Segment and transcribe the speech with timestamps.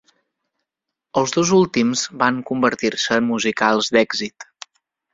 [1.21, 4.53] Els dos últims van convertir-se en musicals d'èxit.